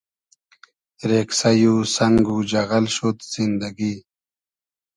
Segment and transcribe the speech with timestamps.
[1.09, 3.93] رېگسݷ و سئنگ و جئغئل شود زیندئگی